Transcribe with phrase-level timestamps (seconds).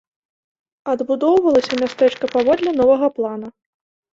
[0.93, 3.47] Адбудоўвалася мястэчка паводле новага плана.